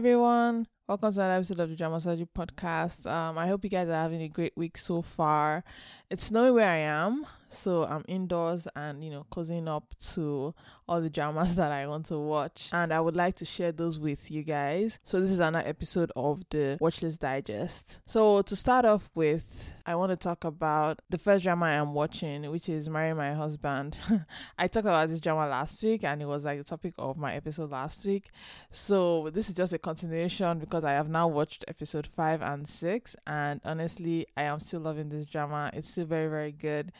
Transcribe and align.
everyone. 0.00 0.66
Welcome 0.90 1.12
to 1.12 1.20
another 1.20 1.34
episode 1.34 1.60
of 1.60 1.70
the 1.70 1.76
Dramasology 1.76 2.26
Podcast. 2.36 3.08
Um, 3.08 3.38
I 3.38 3.46
hope 3.46 3.62
you 3.62 3.70
guys 3.70 3.88
are 3.88 3.94
having 3.94 4.22
a 4.22 4.28
great 4.28 4.56
week 4.56 4.76
so 4.76 5.02
far. 5.02 5.62
It's 6.10 6.24
snowing 6.24 6.54
where 6.54 6.68
I 6.68 6.78
am, 6.78 7.24
so 7.48 7.84
I'm 7.84 8.04
indoors 8.08 8.66
and 8.74 9.04
you 9.04 9.10
know 9.10 9.24
closing 9.30 9.68
up 9.68 9.84
to 10.14 10.52
all 10.88 11.00
the 11.00 11.08
dramas 11.08 11.54
that 11.56 11.70
I 11.70 11.86
want 11.86 12.06
to 12.06 12.18
watch, 12.18 12.70
and 12.72 12.92
I 12.92 13.00
would 13.00 13.14
like 13.14 13.36
to 13.36 13.44
share 13.44 13.70
those 13.70 14.00
with 14.00 14.28
you 14.30 14.42
guys. 14.42 14.98
So 15.04 15.20
this 15.20 15.30
is 15.30 15.38
another 15.38 15.66
episode 15.68 16.10
of 16.16 16.42
the 16.50 16.78
Watchlist 16.80 17.20
Digest. 17.20 18.00
So 18.06 18.42
to 18.42 18.56
start 18.56 18.84
off 18.84 19.08
with, 19.14 19.72
I 19.86 19.94
want 19.94 20.10
to 20.10 20.16
talk 20.16 20.42
about 20.42 21.00
the 21.08 21.18
first 21.18 21.44
drama 21.44 21.66
I 21.66 21.72
am 21.74 21.94
watching, 21.94 22.50
which 22.50 22.68
is 22.68 22.88
Marry 22.88 23.14
My 23.14 23.34
Husband. 23.34 23.96
I 24.58 24.66
talked 24.66 24.86
about 24.86 25.08
this 25.08 25.20
drama 25.20 25.48
last 25.48 25.82
week, 25.84 26.02
and 26.02 26.20
it 26.20 26.26
was 26.26 26.44
like 26.44 26.58
the 26.58 26.64
topic 26.64 26.94
of 26.98 27.16
my 27.16 27.34
episode 27.34 27.70
last 27.70 28.04
week. 28.04 28.30
So 28.70 29.30
this 29.30 29.48
is 29.48 29.54
just 29.54 29.72
a 29.72 29.78
continuation 29.78 30.58
because 30.58 30.79
I 30.84 30.92
have 30.92 31.08
now 31.08 31.28
watched 31.28 31.64
episode 31.68 32.06
five 32.06 32.42
and 32.42 32.68
six, 32.68 33.16
and 33.26 33.60
honestly, 33.64 34.26
I 34.36 34.42
am 34.42 34.60
still 34.60 34.80
loving 34.80 35.08
this 35.08 35.26
drama. 35.26 35.70
It's 35.72 35.90
still 35.90 36.06
very, 36.06 36.28
very 36.28 36.52
good. 36.52 36.92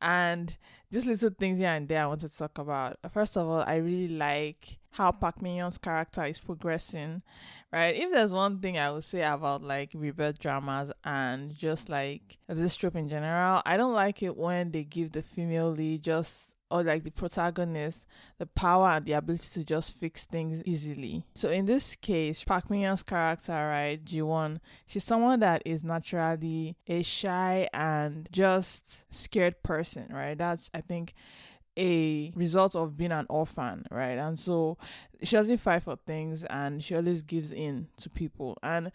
And 0.00 0.56
just 0.92 1.06
little 1.06 1.30
things 1.30 1.58
here 1.58 1.68
and 1.68 1.88
there 1.88 2.02
I 2.02 2.06
wanted 2.06 2.30
to 2.30 2.36
talk 2.36 2.58
about. 2.58 2.98
First 3.12 3.36
of 3.36 3.46
all, 3.46 3.62
I 3.66 3.76
really 3.76 4.08
like 4.08 4.78
how 4.90 5.10
Park 5.10 5.40
Min 5.40 5.70
character 5.80 6.24
is 6.24 6.38
progressing, 6.38 7.22
right? 7.72 7.94
If 7.96 8.10
there's 8.10 8.34
one 8.34 8.58
thing 8.58 8.78
I 8.78 8.90
would 8.90 9.04
say 9.04 9.22
about 9.22 9.62
like 9.62 9.90
rebirth 9.94 10.38
dramas 10.38 10.92
and 11.04 11.56
just 11.56 11.88
like 11.88 12.36
this 12.46 12.76
trope 12.76 12.96
in 12.96 13.08
general, 13.08 13.62
I 13.64 13.76
don't 13.76 13.94
like 13.94 14.22
it 14.22 14.36
when 14.36 14.70
they 14.70 14.84
give 14.84 15.12
the 15.12 15.22
female 15.22 15.70
lead 15.70 16.02
just 16.02 16.56
or 16.72 16.82
like 16.82 17.04
the 17.04 17.10
protagonist 17.10 18.06
the 18.38 18.46
power 18.46 18.88
and 18.88 19.06
the 19.06 19.12
ability 19.12 19.46
to 19.52 19.64
just 19.64 19.94
fix 19.94 20.24
things 20.24 20.62
easily. 20.64 21.22
So 21.34 21.50
in 21.50 21.66
this 21.66 21.94
case, 21.94 22.42
Park 22.42 22.70
Min-young's 22.70 23.02
character, 23.02 23.52
right, 23.52 24.02
Ji-won, 24.04 24.60
she's 24.86 25.04
someone 25.04 25.40
that 25.40 25.62
is 25.64 25.84
naturally 25.84 26.76
a 26.88 27.02
shy 27.02 27.68
and 27.72 28.28
just 28.32 29.04
scared 29.12 29.62
person, 29.62 30.08
right? 30.10 30.36
That's 30.36 30.70
I 30.74 30.80
think 30.80 31.14
a 31.78 32.32
result 32.34 32.74
of 32.74 32.96
being 32.96 33.12
an 33.12 33.26
orphan, 33.28 33.86
right? 33.90 34.18
And 34.18 34.38
so 34.38 34.76
she 35.22 35.36
doesn't 35.36 35.58
fight 35.58 35.82
for 35.82 35.96
things 35.96 36.44
and 36.44 36.82
she 36.82 36.94
always 36.94 37.22
gives 37.22 37.50
in 37.50 37.88
to 37.98 38.10
people. 38.10 38.58
And 38.62 38.92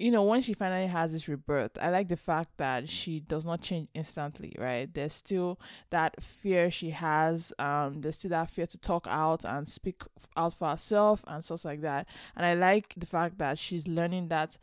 you 0.00 0.10
know, 0.10 0.22
when 0.22 0.40
she 0.40 0.54
finally 0.54 0.86
has 0.86 1.12
this 1.12 1.28
rebirth, 1.28 1.72
I 1.80 1.90
like 1.90 2.08
the 2.08 2.16
fact 2.16 2.56
that 2.56 2.88
she 2.88 3.20
does 3.20 3.44
not 3.44 3.60
change 3.60 3.88
instantly, 3.92 4.56
right? 4.58 4.92
There's 4.92 5.12
still 5.12 5.60
that 5.90 6.22
fear 6.22 6.70
she 6.70 6.90
has. 6.90 7.52
Um, 7.58 8.00
there's 8.00 8.16
still 8.16 8.30
that 8.30 8.48
fear 8.48 8.66
to 8.66 8.78
talk 8.78 9.06
out 9.10 9.44
and 9.44 9.68
speak 9.68 10.02
out 10.36 10.54
for 10.54 10.70
herself 10.70 11.22
and 11.26 11.44
stuff 11.44 11.66
like 11.66 11.82
that. 11.82 12.06
And 12.34 12.46
I 12.46 12.54
like 12.54 12.94
the 12.96 13.04
fact 13.04 13.36
that 13.38 13.58
she's 13.58 13.86
learning 13.86 14.28
that 14.28 14.56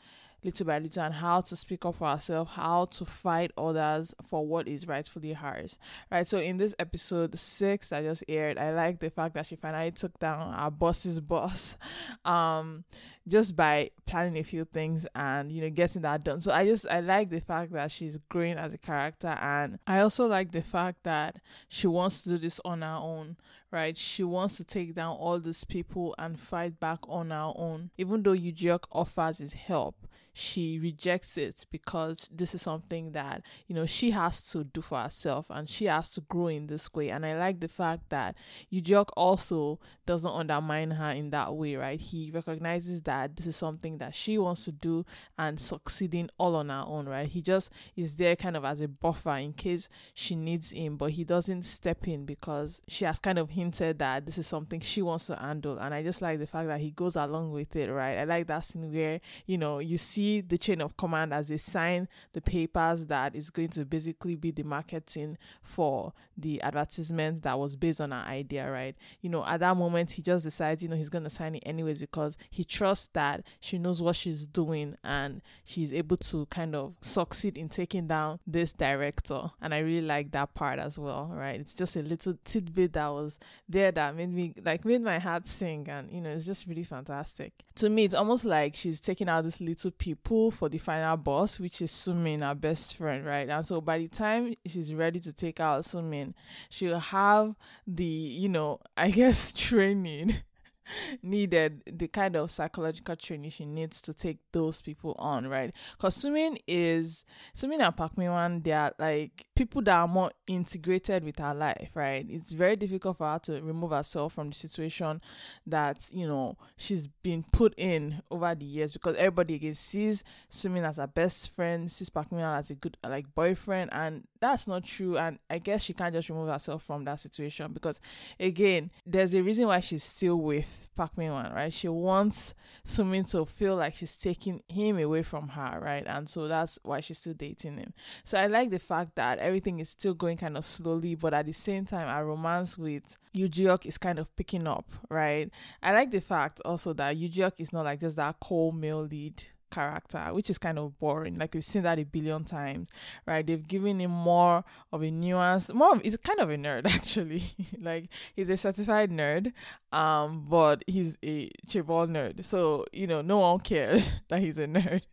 little 0.44 0.66
by 0.66 0.80
little 0.80 1.04
and 1.04 1.14
how 1.14 1.42
to 1.42 1.56
speak 1.56 1.86
up 1.86 1.96
for 1.96 2.08
herself, 2.08 2.50
how 2.50 2.86
to 2.86 3.06
fight 3.06 3.52
others 3.58 4.16
for 4.24 4.46
what 4.46 4.68
is 4.68 4.88
rightfully 4.88 5.34
hers. 5.34 5.78
Right. 6.12 6.28
So 6.28 6.40
in 6.40 6.58
this 6.58 6.76
episode 6.80 7.38
six 7.38 7.90
that 7.90 8.04
just 8.04 8.24
aired, 8.28 8.58
I 8.58 8.72
like 8.72 9.00
the 9.00 9.10
fact 9.10 9.34
that 9.36 9.46
she 9.46 9.56
finally 9.56 9.92
took 9.92 10.18
down 10.20 10.54
our 10.54 10.72
boss's 10.72 11.20
boss. 11.20 11.78
Um 12.26 12.84
just 13.28 13.56
by 13.56 13.92
planning 14.06 14.38
a 14.38 14.44
few 14.44 14.64
things 14.64 15.06
and 15.16 15.52
you 15.52 15.62
know 15.62 15.70
getting 15.70 16.02
that 16.04 16.24
done. 16.24 16.40
So 16.40 16.52
I 16.52 16.66
just 16.66 16.88
I 16.88 17.02
like 17.02 17.30
the 17.30 17.42
fact 17.42 17.74
that 17.74 17.92
she's 17.92 18.18
growing 18.30 18.58
as 18.58 18.74
a 18.74 18.78
character 18.78 19.38
and 19.42 19.80
I 19.86 20.00
also 20.00 20.28
like 20.28 20.52
the 20.52 20.62
fact 20.62 21.04
that 21.04 21.42
she 21.68 21.88
wants 21.88 22.24
to 22.24 22.30
do 22.30 22.38
this 22.38 22.60
on 22.64 22.82
her 22.82 23.00
own, 23.02 23.38
right? 23.72 23.98
She 23.98 24.24
wants 24.24 24.58
to 24.58 24.64
take 24.64 24.96
down 24.96 25.18
all 25.18 25.40
these 25.40 25.64
people 25.64 26.16
and 26.18 26.40
fight 26.40 26.80
back 26.80 27.00
on 27.08 27.32
her 27.32 27.52
own. 27.56 27.92
Even 27.98 28.24
though 28.24 28.34
Yu 28.34 28.80
offers 28.92 29.40
his 29.40 29.54
help, 29.54 30.08
she 30.38 30.78
rejects 30.78 31.36
it 31.36 31.66
because 31.72 32.30
this 32.32 32.54
is 32.54 32.62
something 32.62 33.12
that 33.12 33.42
you 33.66 33.74
know 33.74 33.88
she 33.88 34.12
has 34.12 34.44
to 34.44 34.64
do 34.64 34.82
for 34.82 35.00
herself 35.00 35.48
and 35.50 35.68
she 35.68 35.86
has 35.86 36.12
to 36.12 36.22
grow 36.22 36.46
in 36.46 36.68
this 36.68 36.94
way 36.94 37.10
and 37.10 37.26
i 37.26 37.36
like 37.36 37.60
the 37.60 37.68
fact 37.68 38.08
that 38.10 38.36
Yujeok 38.72 39.10
also 39.18 39.80
doesn't 40.08 40.32
undermine 40.32 40.92
her 40.92 41.12
in 41.12 41.30
that 41.30 41.54
way 41.54 41.76
right? 41.76 42.00
He 42.00 42.32
recognizes 42.32 43.02
that 43.04 43.36
this 43.36 43.46
is 43.46 43.56
something 43.56 44.00
that 44.00 44.16
she 44.16 44.40
wants 44.40 44.66
to 44.66 44.72
do 44.72 45.06
and 45.38 45.60
succeeding 45.60 46.30
all 46.40 46.56
on 46.56 46.70
her 46.70 46.84
own 46.88 47.08
right? 47.08 47.28
He 47.28 47.42
just 47.42 47.72
is 47.96 48.16
there 48.16 48.36
kind 48.36 48.58
of 48.58 48.66
as 48.66 48.82
a 48.82 48.88
buffer 48.88 49.36
in 49.36 49.54
case 49.54 49.90
she 50.16 50.36
needs 50.36 50.72
him 50.72 50.98
but 50.98 51.12
he 51.12 51.24
doesn't 51.24 51.64
step 51.64 52.08
in 52.08 52.26
because 52.26 52.82
she 52.88 53.06
has 53.06 53.20
kind 53.20 53.38
of 53.38 53.52
hinted 53.52 54.00
that 54.00 54.26
this 54.26 54.40
is 54.40 54.48
something 54.48 54.80
she 54.80 55.04
wants 55.04 55.28
to 55.28 55.36
handle. 55.36 55.78
And 55.78 55.94
i 55.94 56.02
just 56.02 56.22
like 56.22 56.40
the 56.40 56.48
fact 56.48 56.68
that 56.68 56.80
he 56.80 56.92
goes 56.92 57.16
along 57.16 57.52
with 57.52 57.76
it 57.76 57.92
right? 57.92 58.18
I 58.18 58.24
like 58.24 58.48
that 58.48 58.66
scene 58.66 58.92
where 58.92 59.22
you 59.46 59.58
know 59.58 59.80
you 59.80 59.98
see 59.98 60.42
the 60.42 60.58
chain 60.58 60.82
of 60.82 60.98
command 60.98 61.34
as 61.34 61.50
they 61.50 61.58
sign 61.58 62.08
the 62.32 62.42
papers 62.42 63.06
that 63.06 63.36
is 63.36 63.50
going 63.50 63.70
to 63.70 63.86
basically 63.86 64.36
be 64.36 64.52
the 64.52 64.64
marketing 64.64 65.38
for 65.62 66.14
the 66.38 66.62
advertisement 66.62 67.44
that 67.44 67.58
was 67.58 67.76
based 67.76 68.00
on 68.00 68.12
her 68.12 68.26
idea, 68.28 68.70
right? 68.70 68.96
You 69.22 69.30
know, 69.30 69.46
at 69.46 69.60
that 69.60 69.76
moment, 69.76 69.97
he 70.06 70.22
just 70.22 70.44
decides, 70.44 70.84
you 70.84 70.90
know, 70.90 70.96
he's 70.96 71.10
going 71.10 71.24
to 71.24 71.30
sign 71.30 71.56
it 71.56 71.64
anyways 71.66 72.00
because 72.00 72.38
he 72.50 72.64
trusts 72.64 73.10
that 73.14 73.44
she 73.60 73.80
knows 73.80 74.02
what 74.02 74.16
she's 74.16 74.46
doing 74.46 74.96
and 75.04 75.42
she's 75.64 75.94
able 75.94 76.18
to 76.18 76.46
kind 76.48 76.76
of 76.76 76.96
succeed 77.02 77.58
in 77.58 77.70
taking 77.70 78.08
down 78.08 78.40
this 78.46 78.74
director. 78.74 79.52
And 79.62 79.74
I 79.74 79.80
really 79.80 80.06
like 80.06 80.32
that 80.32 80.54
part 80.54 80.80
as 80.80 81.00
well, 81.00 81.32
right? 81.34 81.60
It's 81.60 81.74
just 81.74 81.96
a 81.96 82.02
little 82.02 82.38
tidbit 82.44 82.94
that 82.94 83.08
was 83.08 83.40
there 83.68 83.92
that 83.92 84.16
made 84.16 84.34
me 84.34 84.54
like 84.64 84.86
made 84.86 85.02
my 85.02 85.20
heart 85.20 85.46
sing 85.48 85.88
and 85.90 86.12
you 86.12 86.22
know 86.22 86.30
it's 86.30 86.46
just 86.46 86.68
really 86.68 86.84
fantastic. 86.84 87.54
To 87.76 87.90
me 87.90 88.06
it's 88.06 88.16
almost 88.16 88.46
like 88.46 88.76
she's 88.76 89.00
taking 89.00 89.30
out 89.30 89.44
this 89.44 89.62
little 89.62 89.92
people 89.92 90.52
for 90.52 90.70
the 90.70 90.78
final 90.78 91.18
boss, 91.18 91.60
which 91.60 91.82
is 91.82 91.92
Sumin, 91.92 92.46
our 92.46 92.56
best 92.56 92.98
friend, 92.98 93.26
right? 93.26 93.50
And 93.50 93.66
so 93.66 93.82
by 93.82 94.00
the 94.00 94.08
time 94.08 94.56
she's 94.66 94.94
ready 94.94 95.20
to 95.20 95.34
take 95.34 95.60
out 95.60 95.84
Sumin, 95.84 96.34
she'll 96.70 97.00
have 97.00 97.56
the, 97.86 98.04
you 98.04 98.50
know, 98.50 98.80
I 98.96 99.10
guess 99.10 99.52
training 99.88 100.36
needed 101.24 101.84
the 101.92 102.08
kind 102.08 102.36
of 102.36 102.52
psychological 102.52 103.16
training 103.16 103.52
she 103.52 103.66
needs 103.66 104.02
to 104.02 104.14
take 104.14 104.40
those 104.52 104.82
people 104.82 105.16
on, 105.20 105.48
right? 105.48 105.74
Because 105.98 106.18
Sumin 106.18 106.58
is 106.68 107.26
Sumin 107.56 107.82
and 107.82 107.96
Park 107.96 108.18
Min 108.18 108.62
they 108.62 108.72
are 108.72 108.94
like 109.00 109.47
people 109.58 109.82
that 109.82 109.96
are 109.96 110.08
more 110.08 110.32
integrated 110.46 111.24
with 111.24 111.40
her 111.40 111.54
life, 111.54 111.90
right? 111.96 112.26
It's 112.30 112.52
very 112.52 112.76
difficult 112.76 113.18
for 113.18 113.28
her 113.28 113.40
to 113.40 113.60
remove 113.62 113.90
herself 113.90 114.34
from 114.34 114.50
the 114.50 114.56
situation 114.56 115.20
that 115.66 116.08
you 116.12 116.28
know 116.28 116.58
she's 116.78 117.08
been 117.08 117.44
put 117.52 117.74
in 117.76 118.22
over 118.30 118.54
the 118.54 118.66
years 118.66 118.94
because 118.94 119.16
everybody 119.18 119.56
again 119.56 119.74
sees 119.74 120.24
Sumin 120.52 120.88
as 120.88 120.98
her 120.98 121.08
best 121.08 121.56
friend, 121.56 121.92
sees 121.92 122.10
Park 122.10 122.28
as 122.32 122.70
a 122.70 122.76
good 122.76 122.98
like 123.04 123.34
boyfriend, 123.34 123.90
and 123.94 124.28
that's 124.40 124.68
not 124.68 124.84
true. 124.84 125.18
And 125.18 125.40
I 125.50 125.58
guess 125.58 125.82
she 125.82 125.94
can't 125.94 126.14
just 126.14 126.30
remove 126.30 126.50
herself 126.50 126.84
from 126.84 127.04
that 127.06 127.20
situation 127.20 127.74
because 127.74 128.00
again, 128.40 128.92
there's 129.08 129.34
a 129.34 129.42
reason 129.42 129.66
why 129.66 129.80
she's 129.80 130.04
still 130.04 130.38
with 130.38 130.90
Park 130.96 131.18
Min 131.18 131.32
right? 131.32 131.74
She 131.74 131.88
wants 131.88 132.54
Sumin 132.86 133.30
to 133.32 133.46
feel 133.46 133.76
like 133.76 133.96
she's 133.96 134.18
taking 134.18 134.62
him 134.68 135.00
away 135.00 135.24
from 135.24 135.50
her, 135.50 135.80
right? 135.82 136.04
And 136.06 136.30
so 136.30 136.48
that's 136.48 136.78
why 136.84 137.00
she's 137.00 137.18
still 137.18 137.34
dating 137.34 137.78
him. 137.78 137.94
So 138.24 138.38
I 138.38 138.48
like 138.48 138.70
the 138.70 138.80
fact 138.80 139.16
that 139.16 139.40
everything 139.48 139.80
is 139.80 139.90
still 139.90 140.14
going 140.14 140.36
kind 140.36 140.58
of 140.58 140.66
slowly, 140.66 141.16
but 141.16 141.34
at 141.34 141.46
the 141.46 141.54
same 141.54 141.86
time, 141.86 142.08
our 142.08 142.26
romance 142.26 142.78
with 142.78 143.18
Yujeok 143.34 143.86
is 143.86 143.98
kind 143.98 144.20
of 144.20 144.36
picking 144.36 144.68
up, 144.68 144.92
right? 145.10 145.50
I 145.82 145.94
like 145.94 146.12
the 146.12 146.20
fact 146.20 146.62
also 146.66 146.92
that 146.94 147.16
Yujeok 147.16 147.54
is 147.60 147.72
not 147.72 147.86
like 147.86 148.02
just 148.02 148.18
that 148.18 148.36
cold 148.42 148.76
male 148.76 149.00
lead 149.00 149.42
character, 149.70 150.20
which 150.32 150.50
is 150.50 150.58
kind 150.58 150.80
of 150.80 150.98
boring. 151.00 151.38
Like 151.38 151.54
we've 151.54 151.64
seen 151.64 151.84
that 151.84 152.00
a 152.00 152.04
billion 152.04 152.44
times, 152.44 152.90
right? 153.26 153.46
They've 153.46 153.68
given 153.68 154.00
him 154.00 154.12
more 154.12 154.64
of 154.92 155.04
a 155.04 155.12
nuance. 155.12 155.74
More 155.74 155.94
of 155.96 156.02
he's 156.02 156.18
kind 156.18 156.40
of 156.40 156.50
a 156.50 156.56
nerd 156.56 156.86
actually. 156.94 157.44
like 157.80 158.10
he's 158.36 158.50
a 158.50 158.58
certified 158.58 159.12
nerd, 159.12 159.54
um, 159.92 160.46
but 160.50 160.84
he's 160.88 161.18
a 161.24 161.50
chaebol 161.68 162.08
nerd. 162.10 162.44
So 162.44 162.86
you 162.92 163.08
know, 163.08 163.22
no 163.22 163.40
one 163.40 163.60
cares 163.60 164.12
that 164.30 164.42
he's 164.42 164.58
a 164.58 164.68
nerd. 164.68 165.04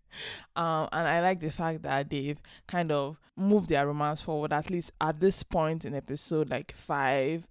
Um, 0.54 0.88
and 0.92 1.08
I 1.08 1.20
like 1.20 1.40
the 1.40 1.50
fact 1.50 1.82
that 1.82 2.08
they've 2.08 2.38
kind 2.68 2.92
of 2.92 3.16
moved 3.36 3.68
their 3.68 3.86
romance 3.86 4.22
forward, 4.22 4.52
at 4.52 4.70
least 4.70 4.92
at 5.00 5.18
this 5.18 5.42
point 5.42 5.84
in 5.84 5.94
episode 5.94 6.50
like 6.50 6.72
five 6.72 7.48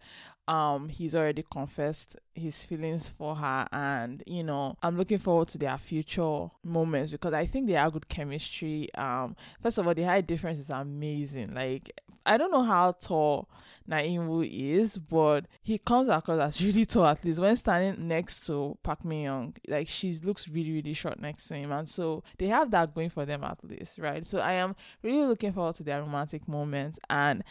um 0.48 0.90
he's 0.90 1.16
already 1.16 1.44
confessed 1.50 2.18
his 2.36 2.66
feelings 2.66 3.10
for 3.10 3.36
her 3.36 3.68
and 3.72 4.24
you 4.26 4.44
know 4.44 4.76
i'm 4.84 4.98
looking 4.98 5.18
forward 5.18 5.48
to 5.48 5.58
their 5.58 5.78
future 5.78 6.50
moments 6.64 7.12
because 7.12 7.34
i 7.34 7.46
think 7.46 7.68
they 7.68 7.74
have 7.74 7.94
good 7.94 8.08
chemistry. 8.10 8.94
Um 8.96 9.36
first 9.62 9.78
of 9.78 9.88
all 9.88 9.94
the 9.94 10.04
height 10.04 10.28
difference 10.28 10.60
is 10.60 10.70
amazing. 10.70 11.54
Like 11.54 11.92
i 12.26 12.38
don't 12.38 12.52
know 12.52 12.64
how 12.64 12.92
tall 12.94 13.50
Na-in-woo 13.86 14.44
is 14.44 14.98
but 14.98 15.46
he 15.62 15.78
comes 15.78 16.08
across 16.08 16.40
as 16.40 16.64
really 16.66 16.86
tall 16.86 17.06
at 17.06 17.24
least 17.24 17.40
when 17.40 17.56
standing 17.56 18.08
next 18.08 18.46
to 18.48 18.78
Park 18.82 19.04
Min 19.04 19.22
Young 19.24 19.54
like 19.68 19.88
she 19.88 20.14
looks 20.24 20.48
really 20.48 20.72
really 20.72 20.94
short 20.94 21.20
next 21.20 21.48
to 21.48 21.56
him 21.56 21.72
and 21.72 21.90
so 21.90 22.24
they 22.38 22.48
have 22.48 22.72
that 22.72 22.96
going 22.96 23.10
for 23.10 23.26
them 23.26 23.44
at 23.44 23.58
least 23.64 23.98
right? 24.00 24.26
So 24.26 24.40
i 24.40 24.54
am 24.54 24.76
really 25.02 25.26
looking 25.26 25.52
forward 25.52 25.76
to 25.76 25.84
their 25.84 26.02
romantic 26.02 26.48
moments 26.48 27.00
and 27.10 27.44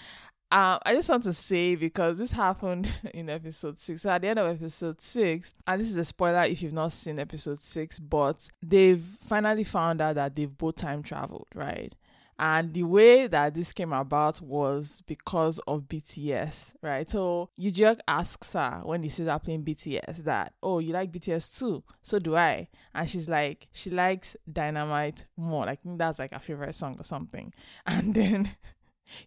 um, 0.52 0.78
I 0.84 0.94
just 0.94 1.08
want 1.08 1.22
to 1.22 1.32
say 1.32 1.76
because 1.76 2.18
this 2.18 2.30
happened 2.30 2.92
in 3.14 3.30
episode 3.30 3.80
six. 3.80 4.02
So 4.02 4.10
at 4.10 4.20
the 4.20 4.28
end 4.28 4.38
of 4.38 4.54
episode 4.54 5.00
six, 5.00 5.54
and 5.66 5.80
this 5.80 5.90
is 5.90 5.96
a 5.96 6.04
spoiler 6.04 6.44
if 6.44 6.60
you've 6.60 6.74
not 6.74 6.92
seen 6.92 7.18
episode 7.18 7.62
six, 7.62 7.98
but 7.98 8.50
they've 8.62 9.02
finally 9.20 9.64
found 9.64 10.02
out 10.02 10.16
that 10.16 10.34
they've 10.34 10.58
both 10.58 10.76
time 10.76 11.02
traveled, 11.02 11.46
right? 11.54 11.94
And 12.38 12.74
the 12.74 12.82
way 12.82 13.28
that 13.28 13.54
this 13.54 13.72
came 13.72 13.94
about 13.94 14.42
was 14.42 15.02
because 15.06 15.58
of 15.60 15.82
BTS, 15.82 16.74
right? 16.82 17.08
So 17.08 17.48
Yujok 17.58 18.00
asks 18.06 18.52
her 18.52 18.82
when 18.84 19.02
he 19.02 19.08
sees 19.08 19.28
her 19.28 19.38
playing 19.38 19.64
BTS 19.64 20.24
that, 20.24 20.52
oh, 20.62 20.80
you 20.80 20.92
like 20.92 21.12
BTS 21.12 21.58
too? 21.58 21.82
So 22.02 22.18
do 22.18 22.36
I. 22.36 22.68
And 22.94 23.08
she's 23.08 23.28
like, 23.28 23.68
she 23.72 23.88
likes 23.88 24.36
Dynamite 24.52 25.24
more. 25.36 25.64
Like, 25.64 25.80
that's 25.84 26.18
like 26.18 26.32
her 26.32 26.40
favorite 26.40 26.74
song 26.74 26.96
or 26.98 27.04
something. 27.04 27.54
And 27.86 28.14
then 28.14 28.50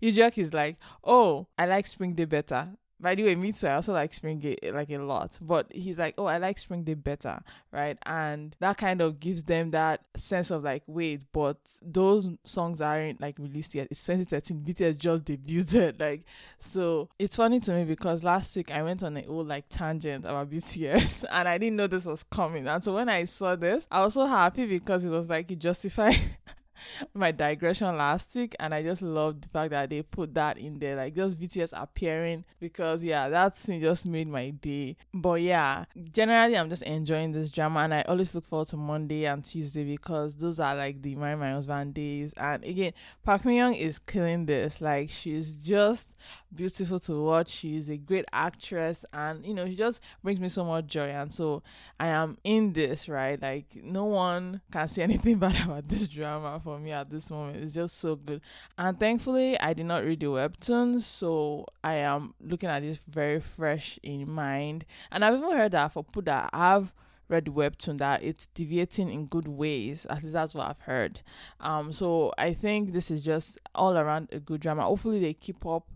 Yujok 0.02 0.38
is 0.38 0.54
like, 0.54 0.78
oh, 1.04 1.48
I 1.58 1.66
like 1.66 1.88
Spring 1.88 2.14
Day 2.14 2.26
better. 2.26 2.70
By 2.98 3.14
the 3.14 3.24
way, 3.24 3.36
me 3.36 3.52
too. 3.52 3.68
I 3.68 3.76
also 3.76 3.94
like 3.94 4.14
Spring 4.14 4.40
Day 4.40 4.58
like 4.74 4.90
a 4.90 4.98
lot. 4.98 5.38
But 5.42 5.72
he's 5.74 5.98
like, 5.98 6.16
oh, 6.18 6.26
I 6.26 6.38
like 6.38 6.58
Spring 6.58 6.84
Day 6.84 6.94
better, 6.94 7.42
right? 7.72 7.98
And 8.06 8.56
that 8.60 8.78
kind 8.78 9.02
of 9.02 9.20
gives 9.20 9.44
them 9.44 9.72
that 9.72 10.02
sense 10.16 10.50
of 10.50 10.64
like, 10.64 10.84
wait, 10.88 11.22
but 11.34 11.58
those 11.82 12.30
songs 12.46 12.80
aren't 12.80 13.20
like 13.20 13.38
released 13.38 13.76
yet. 13.76 13.90
It's 13.92 14.06
2013. 14.06 14.64
BTS 14.64 14.98
just 14.98 15.26
debuted. 15.26 16.00
Like, 16.06 16.24
so 16.60 17.10
it's 17.18 17.36
funny 17.36 17.60
to 17.62 17.74
me 17.74 17.84
because 17.84 18.24
last 18.24 18.56
week 18.56 18.70
I 18.72 18.84
went 18.84 19.02
on 19.04 19.18
an 19.18 19.26
old 19.28 19.48
like 19.48 19.66
tangent 19.70 20.26
about 20.26 20.52
BTS 20.52 21.26
and 21.32 21.48
I 21.48 21.58
didn't 21.58 21.76
know 21.78 21.88
this 21.88 22.06
was 22.06 22.24
coming. 22.24 22.68
And 22.68 22.84
so 22.84 22.94
when 22.94 23.10
I 23.10 23.24
saw 23.26 23.56
this, 23.56 23.88
I 23.92 24.04
was 24.04 24.14
so 24.14 24.26
happy 24.26 24.66
because 24.68 25.04
it 25.04 25.10
was 25.10 25.30
like 25.30 25.52
it 25.52 25.60
justified 25.60 26.18
my 27.14 27.32
digression 27.32 27.96
last 27.98 28.36
week 28.36 28.56
and 28.60 28.74
I 28.74 28.84
just 28.84 29.02
loved 29.02 29.44
the 29.44 29.50
fact 29.50 29.72
that 29.72 29.90
they 29.90 30.02
put 30.02 30.34
that 30.36 30.58
in 30.58 30.80
there, 30.80 30.96
like 30.96 31.16
just 31.16 31.40
BTS 31.40 31.74
appearing 31.80 32.44
because 32.60 33.04
yeah, 33.04 33.30
that 33.30 33.58
scene 33.58 33.82
just 33.82 34.08
made 34.08 34.28
my 34.28 34.50
day. 34.50 34.98
But 35.14 35.42
yeah, 35.42 35.86
generally 36.12 36.58
I'm 36.58 36.70
just 36.70 36.84
enjoying 36.84 37.32
this 37.32 37.50
drama 37.50 37.82
and 37.82 37.94
I 37.94 38.02
always 38.04 38.34
look 38.36 38.46
forward 38.46 38.68
to 38.70 38.78
Monday 38.78 39.26
and 39.26 39.44
Tuesday 39.44 39.84
because 39.84 40.36
those 40.36 40.60
are 40.60 40.76
like 40.76 41.02
the 41.02 41.16
Marry 41.16 41.36
My 41.36 41.52
Husband 41.52 41.94
days. 41.94 42.34
And 42.38 42.64
again, 42.64 42.94
Park 43.24 43.46
Min 43.46 43.56
Young 43.56 43.74
is 43.74 44.00
killing 44.00 44.46
this. 44.46 44.82
Like 44.82 45.10
she's 45.10 45.52
just 45.52 46.16
beautiful 46.56 47.00
to 47.00 47.24
watch. 47.24 47.50
She's 47.50 47.90
a 47.90 47.98
great 47.98 48.26
actress 48.32 49.06
and 49.14 49.46
you 49.46 49.54
know, 49.54 49.66
she 49.66 49.76
just 49.76 50.02
brings 50.24 50.40
me 50.40 50.50
so 50.50 50.64
much 50.64 50.88
joy. 50.88 51.10
And 51.10 51.34
so 51.34 51.64
I 52.00 52.08
am 52.08 52.38
in 52.44 52.74
this, 52.74 53.08
right? 53.10 53.42
Like 53.42 53.66
no 53.84 54.06
one 54.06 54.62
can 54.72 54.88
say 54.88 55.04
anything 55.10 55.38
bad 55.38 55.64
about 55.64 55.86
this 55.86 56.08
drama 56.08 56.60
for 56.64 56.80
me 56.80 56.92
at 56.92 57.10
this 57.10 57.30
moment. 57.30 57.64
It's 57.64 57.74
just 57.76 58.00
so 58.00 58.16
good. 58.16 58.42
And 58.78 59.00
thankfully, 59.00 59.60
I 59.60 59.74
did 59.74 59.86
not 59.86 60.04
read 60.04 60.20
the 60.20 60.28
webtoon, 60.28 61.02
so 61.02 61.66
I 61.84 61.96
am 61.96 62.34
looking 62.40 62.70
at 62.70 62.82
this 62.82 63.00
very 63.08 63.40
fresh 63.40 64.00
in 64.04 64.30
mind. 64.30 64.86
And 65.12 65.24
I've 65.24 65.36
even 65.36 65.52
heard 65.52 65.72
that 65.74 65.92
for 65.92 66.04
Puda, 66.04 66.50
I've 66.54 66.92
read 67.28 67.46
the 67.46 67.52
webtoon 67.52 67.98
that 67.98 68.24
it's 68.24 68.48
deviating 68.48 69.10
in 69.10 69.26
good 69.26 69.48
ways. 69.48 70.06
At 70.10 70.24
least 70.24 70.34
that's 70.34 70.54
what 70.54 70.68
I've 70.68 70.82
heard. 70.82 71.22
Um, 71.60 71.92
so 71.92 72.34
I 72.38 72.54
think 72.54 72.94
this 72.94 73.10
is 73.12 73.24
just 73.24 73.58
all 73.74 73.98
around 73.98 74.30
a 74.32 74.40
good 74.40 74.62
drama. 74.62 74.84
Hopefully, 74.84 75.20
they 75.20 75.34
keep 75.34 75.66
up 75.66 75.88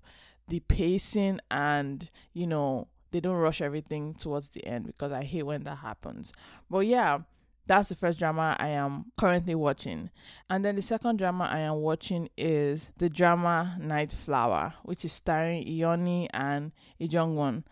the 0.49 0.59
pacing 0.61 1.39
and 1.49 2.09
you 2.33 2.47
know 2.47 2.87
they 3.11 3.19
don't 3.19 3.37
rush 3.37 3.61
everything 3.61 4.13
towards 4.13 4.49
the 4.49 4.65
end 4.65 4.85
because 4.85 5.11
I 5.11 5.23
hate 5.23 5.43
when 5.43 5.63
that 5.63 5.77
happens. 5.77 6.31
But 6.69 6.79
yeah, 6.79 7.19
that's 7.65 7.89
the 7.89 7.95
first 7.95 8.19
drama 8.19 8.55
I 8.59 8.69
am 8.69 9.11
currently 9.17 9.55
watching. 9.55 10.09
And 10.49 10.65
then 10.65 10.75
the 10.75 10.81
second 10.81 11.17
drama 11.17 11.47
I 11.51 11.59
am 11.59 11.77
watching 11.77 12.29
is 12.37 12.91
the 12.97 13.09
drama 13.09 13.77
Knight 13.79 14.11
Flower, 14.11 14.73
which 14.83 15.05
is 15.05 15.13
starring 15.13 15.65
Eunhee 15.65 16.27
and 16.33 16.71
Lee 16.99 17.07
Jung-won. 17.07 17.63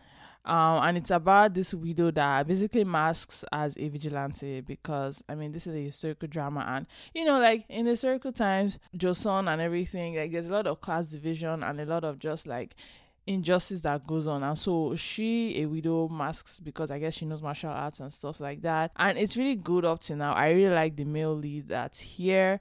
Um, 0.48 0.82
and 0.82 0.98
it's 0.98 1.12
about 1.12 1.54
this 1.54 1.74
widow 1.74 2.10
that 2.12 2.48
basically 2.48 2.86
masks 2.86 3.44
as 3.52 3.76
a 3.78 3.90
vigilante 3.90 4.62
because 4.62 5.22
I 5.28 5.36
mean 5.36 5.52
this 5.52 5.68
is 5.68 5.76
a 5.76 5.84
historical 5.84 6.30
drama 6.30 6.64
and 6.66 6.88
you 7.14 7.26
know 7.26 7.38
like 7.38 7.66
in 7.68 7.86
historical 7.86 8.32
times 8.32 8.80
Joseon 8.96 9.52
and 9.52 9.60
everything 9.62 10.16
like 10.16 10.32
there's 10.32 10.48
a 10.48 10.54
lot 10.54 10.66
of 10.66 10.80
class 10.80 11.08
division 11.08 11.64
and 11.64 11.82
a 11.82 11.86
lot 11.86 12.06
of 12.06 12.18
just 12.18 12.48
like 12.48 12.76
injustice 13.28 13.82
that 13.82 14.08
goes 14.08 14.28
on. 14.28 14.42
And 14.42 14.58
so 14.58 14.96
she 14.96 15.62
a 15.62 15.66
widow 15.66 16.08
masks 16.08 16.60
because 16.60 16.90
i 16.90 16.98
guess 16.98 17.16
she 17.16 17.26
knows 17.26 17.42
martial 17.42 17.70
arts 17.70 18.00
and 18.00 18.12
stuff 18.12 18.40
like 18.40 18.62
that. 18.62 18.92
And 18.96 19.18
it's 19.18 19.38
really 19.38 19.56
good 19.56 19.86
up 19.86 20.00
to 20.02 20.16
now. 20.16 20.34
I 20.34 20.52
really 20.52 20.74
like 20.74 20.96
the 20.96 21.06
male 21.06 21.36
lead 21.36 21.68
that's 21.68 22.00
here 22.00 22.60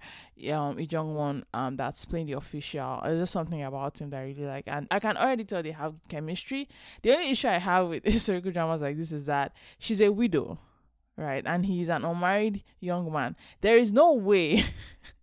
um 0.53 0.77
Lee 0.77 0.87
Jung-won 0.91 1.45
um 1.55 1.77
that's 1.77 2.05
playing 2.05 2.27
the 2.27 2.35
official. 2.35 3.01
There's 3.05 3.21
just 3.21 3.33
something 3.33 3.63
about 3.63 4.01
him 4.01 4.11
that 4.11 4.19
i 4.19 4.25
really 4.25 4.47
like. 4.47 4.65
And 4.67 4.87
i 4.91 4.99
can 4.99 5.17
already 5.17 5.45
tell 5.45 5.63
they 5.63 5.71
have 5.71 5.95
chemistry. 6.09 6.69
The 7.03 7.13
only 7.13 7.31
issue 7.31 7.49
i 7.49 7.59
have 7.59 7.89
with 7.89 8.05
historical 8.05 8.51
dramas 8.51 8.83
like 8.83 8.97
this 8.97 9.13
is 9.13 9.27
that 9.27 9.53
she's 9.79 10.01
a 10.01 10.11
widow 10.11 10.59
right? 11.17 11.43
And 11.47 11.65
he's 11.65 11.89
an 11.89 12.05
unmarried 12.05 12.63
young 12.81 13.11
man. 13.11 13.37
There 13.61 13.79
is 13.79 13.93
no 13.93 14.13
way 14.13 14.63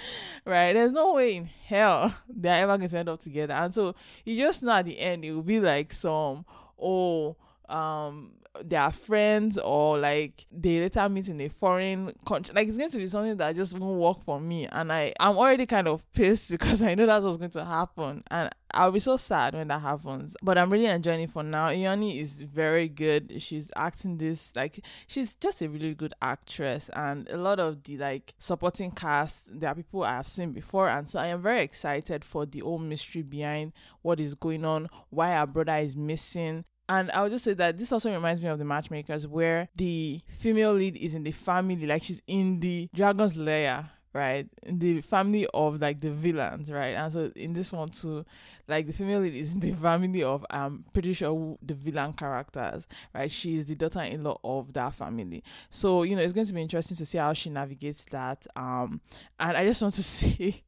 right? 0.44 0.72
There's 0.72 0.92
no 0.92 1.14
way 1.14 1.36
in 1.36 1.46
hell 1.66 2.14
they're 2.28 2.62
ever 2.62 2.76
going 2.78 2.88
to 2.88 2.98
end 2.98 3.08
up 3.08 3.20
together. 3.20 3.54
And 3.54 3.72
so 3.72 3.94
you 4.24 4.36
just 4.36 4.62
know 4.62 4.72
at 4.72 4.84
the 4.84 4.98
end 4.98 5.24
it 5.24 5.32
will 5.32 5.42
be 5.42 5.60
like 5.60 5.92
some 5.92 6.44
oh 6.80 7.36
um 7.68 8.32
they 8.64 8.76
are 8.76 8.92
friends 8.92 9.58
or 9.58 9.98
like 9.98 10.46
they 10.50 10.80
later 10.80 11.08
meet 11.08 11.28
in 11.28 11.40
a 11.40 11.48
foreign 11.48 12.12
country. 12.26 12.54
Like 12.54 12.68
it's 12.68 12.78
going 12.78 12.90
to 12.90 12.98
be 12.98 13.06
something 13.06 13.36
that 13.36 13.56
just 13.56 13.78
won't 13.78 13.98
work 13.98 14.24
for 14.24 14.40
me. 14.40 14.66
And 14.66 14.92
I, 14.92 15.12
I'm 15.20 15.36
already 15.36 15.66
kind 15.66 15.88
of 15.88 16.02
pissed 16.12 16.50
because 16.50 16.82
I 16.82 16.94
know 16.94 17.06
that's 17.06 17.24
what's 17.24 17.36
going 17.36 17.50
to 17.50 17.64
happen. 17.64 18.22
And 18.30 18.50
I'll 18.74 18.92
be 18.92 19.00
so 19.00 19.16
sad 19.16 19.54
when 19.54 19.68
that 19.68 19.80
happens. 19.80 20.36
But 20.42 20.58
I'm 20.58 20.70
really 20.70 20.86
enjoying 20.86 21.20
it 21.20 21.30
for 21.30 21.42
now. 21.42 21.68
Eunhee 21.68 22.20
is 22.20 22.40
very 22.40 22.88
good. 22.88 23.40
She's 23.40 23.70
acting 23.76 24.18
this 24.18 24.54
like 24.56 24.84
she's 25.06 25.34
just 25.36 25.62
a 25.62 25.68
really 25.68 25.94
good 25.94 26.14
actress 26.20 26.90
and 26.94 27.28
a 27.30 27.36
lot 27.36 27.60
of 27.60 27.82
the 27.84 27.96
like 27.96 28.34
supporting 28.38 28.90
cast, 28.90 29.48
there 29.60 29.70
are 29.70 29.74
people 29.74 30.04
I 30.04 30.16
have 30.16 30.28
seen 30.28 30.52
before 30.52 30.88
and 30.88 31.08
so 31.08 31.18
I 31.18 31.26
am 31.26 31.42
very 31.42 31.62
excited 31.62 32.24
for 32.24 32.46
the 32.46 32.60
whole 32.60 32.78
mystery 32.78 33.22
behind 33.22 33.72
what 34.02 34.20
is 34.20 34.34
going 34.34 34.64
on, 34.64 34.88
why 35.10 35.34
our 35.34 35.46
brother 35.46 35.76
is 35.76 35.96
missing 35.96 36.64
and 36.88 37.10
I 37.10 37.22
would 37.22 37.32
just 37.32 37.44
say 37.44 37.54
that 37.54 37.76
this 37.76 37.92
also 37.92 38.12
reminds 38.12 38.40
me 38.40 38.48
of 38.48 38.58
the 38.58 38.64
matchmakers 38.64 39.26
where 39.26 39.68
the 39.76 40.20
female 40.28 40.72
lead 40.72 40.96
is 40.96 41.14
in 41.14 41.22
the 41.22 41.32
family, 41.32 41.86
like 41.86 42.02
she's 42.02 42.22
in 42.26 42.60
the 42.60 42.88
dragon's 42.94 43.36
lair, 43.36 43.90
right? 44.14 44.48
The 44.66 45.02
family 45.02 45.46
of 45.52 45.80
like 45.80 46.00
the 46.00 46.10
villains, 46.10 46.72
right? 46.72 46.94
And 46.94 47.12
so 47.12 47.30
in 47.36 47.52
this 47.52 47.72
one 47.72 47.90
too, 47.90 48.24
like 48.66 48.86
the 48.86 48.94
female 48.94 49.20
lead 49.20 49.34
is 49.34 49.52
in 49.52 49.60
the 49.60 49.72
family 49.72 50.22
of 50.22 50.46
I'm 50.48 50.84
pretty 50.94 51.12
sure 51.12 51.58
the 51.62 51.74
villain 51.74 52.14
characters, 52.14 52.86
right? 53.14 53.30
She 53.30 53.58
is 53.58 53.66
the 53.66 53.74
daughter 53.74 54.00
in 54.00 54.24
law 54.24 54.38
of 54.42 54.72
that 54.72 54.94
family. 54.94 55.44
So, 55.68 56.04
you 56.04 56.16
know, 56.16 56.22
it's 56.22 56.32
going 56.32 56.46
to 56.46 56.52
be 56.54 56.62
interesting 56.62 56.96
to 56.96 57.04
see 57.04 57.18
how 57.18 57.34
she 57.34 57.50
navigates 57.50 58.06
that. 58.06 58.46
Um 58.56 59.02
and 59.38 59.56
I 59.56 59.66
just 59.66 59.82
want 59.82 59.94
to 59.94 60.02
see 60.18 60.62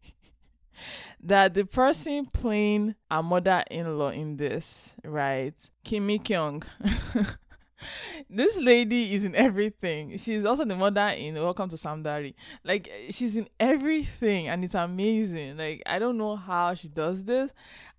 that 1.22 1.54
the 1.54 1.64
person 1.64 2.26
playing 2.26 2.94
a 3.10 3.22
mother-in-law 3.22 4.10
in 4.10 4.36
this, 4.36 4.96
right, 5.04 5.54
Kim 5.84 6.06
Mi 6.06 6.18
Kyung. 6.18 6.62
this 8.30 8.56
lady 8.56 9.14
is 9.14 9.24
in 9.24 9.34
everything. 9.34 10.16
She's 10.16 10.44
also 10.44 10.64
the 10.64 10.74
mother 10.74 11.08
in 11.16 11.34
Welcome 11.34 11.68
to 11.70 11.76
Samdal-ri. 11.76 12.34
Like 12.64 12.90
she's 13.10 13.36
in 13.36 13.48
everything, 13.58 14.48
and 14.48 14.64
it's 14.64 14.74
amazing. 14.74 15.56
Like 15.56 15.82
I 15.86 15.98
don't 15.98 16.18
know 16.18 16.36
how 16.36 16.74
she 16.74 16.88
does 16.88 17.24
this, 17.24 17.54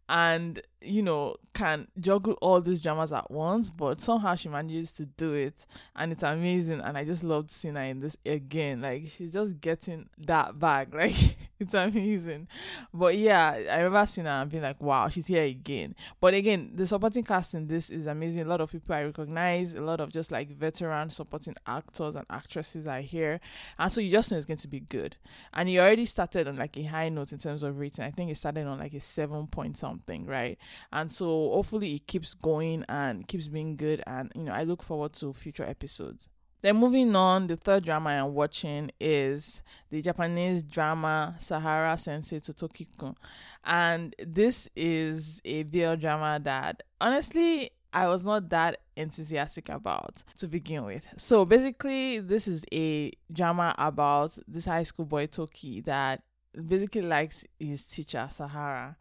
and 0.09 0.61
you 0.81 1.01
know 1.01 1.35
can 1.53 1.87
juggle 1.99 2.33
all 2.41 2.59
these 2.59 2.79
dramas 2.79 3.13
at 3.13 3.29
once 3.29 3.69
but 3.69 3.99
somehow 3.99 4.35
she 4.35 4.49
manages 4.49 4.91
to 4.93 5.05
do 5.05 5.33
it 5.33 5.65
and 5.95 6.11
it's 6.11 6.23
amazing 6.23 6.79
and 6.81 6.97
i 6.97 7.03
just 7.03 7.23
loved 7.23 7.51
seeing 7.51 7.75
her 7.75 7.81
in 7.81 7.99
this 7.99 8.17
again. 8.25 8.81
Like 8.81 9.07
she's 9.07 9.33
just 9.33 9.59
getting 9.61 10.09
that 10.25 10.59
bag. 10.59 10.89
Like 11.01 11.35
it's 11.59 11.73
amazing. 11.75 12.47
But 12.93 13.15
yeah 13.15 13.49
i 13.51 13.77
remember 13.77 14.05
seeing 14.07 14.25
her 14.25 14.31
and 14.31 14.49
being 14.49 14.63
like 14.63 14.81
wow 14.81 15.09
she's 15.09 15.27
here 15.27 15.43
again. 15.43 15.95
But 16.19 16.33
again 16.33 16.71
the 16.73 16.85
supporting 16.87 17.23
cast 17.23 17.53
in 17.53 17.67
this 17.67 17.89
is 17.89 18.07
amazing. 18.07 18.43
A 18.43 18.45
lot 18.45 18.61
of 18.61 18.71
people 18.71 18.95
i 18.95 19.03
recognize 19.03 19.73
a 19.73 19.81
lot 19.81 19.99
of 19.99 20.11
just 20.11 20.31
like 20.31 20.49
veteran 20.49 21.09
supporting 21.09 21.55
actors 21.67 22.15
and 22.15 22.25
actresses 22.29 22.87
are 22.87 23.01
here. 23.01 23.39
And 23.77 23.91
so 23.91 24.01
you 24.01 24.11
just 24.11 24.31
know 24.31 24.37
it's 24.37 24.45
going 24.45 24.57
to 24.57 24.67
be 24.67 24.79
good. 24.79 25.15
And 25.53 25.69
he 25.69 25.79
already 25.79 26.05
started 26.05 26.47
on 26.47 26.55
like 26.55 26.77
a 26.77 26.83
high 26.83 27.09
note 27.09 27.31
in 27.31 27.39
terms 27.39 27.63
of 27.63 27.77
rating. 27.79 28.05
I 28.05 28.11
think 28.11 28.31
it 28.31 28.37
started 28.37 28.65
on 28.65 28.79
like 28.79 28.93
a 28.93 28.99
seven 28.99 29.47
point 29.47 29.77
something 29.77 30.25
right 30.25 30.57
and 30.91 31.11
so 31.11 31.25
hopefully 31.25 31.95
it 31.95 32.07
keeps 32.07 32.33
going 32.33 32.85
and 32.89 33.27
keeps 33.27 33.47
being 33.47 33.75
good 33.75 34.01
and 34.07 34.31
you 34.35 34.43
know 34.43 34.51
i 34.51 34.63
look 34.63 34.83
forward 34.83 35.13
to 35.13 35.33
future 35.33 35.65
episodes 35.65 36.27
then 36.61 36.75
moving 36.75 37.15
on, 37.15 37.47
the 37.47 37.55
third 37.55 37.83
drama 37.83 38.11
I'm 38.11 38.33
watching 38.33 38.91
is 38.99 39.63
the 39.89 40.01
Japanese 40.01 40.61
drama 40.61 41.35
Sahara 41.39 41.97
Sensei 41.97 42.39
to 42.39 42.53
Toki-kun. 42.53 43.15
And 43.63 44.15
this 44.19 44.69
is 44.75 45.41
a 45.43 45.63
BL 45.63 45.95
drama 45.95 46.39
that 46.43 46.83
honestly 46.99 47.71
I 47.93 48.07
was 48.07 48.25
not 48.25 48.49
that 48.49 48.81
enthusiastic 48.95 49.69
about 49.69 50.23
to 50.37 50.47
begin 50.47 50.85
with. 50.85 51.07
So 51.17 51.45
basically 51.45 52.19
this 52.19 52.47
is 52.47 52.63
a 52.71 53.11
drama 53.31 53.75
about 53.77 54.37
this 54.47 54.65
high 54.65 54.83
school 54.83 55.05
boy 55.05 55.25
Toki 55.25 55.81
that 55.81 56.21
basically 56.67 57.01
likes 57.01 57.43
his 57.59 57.85
teacher 57.85 58.27
Sahara 58.29 58.97